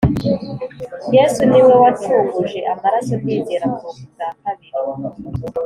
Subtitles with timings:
[1.15, 4.79] Yesu niwe wancunguje amaraso ndizera mvuka ubwakabiri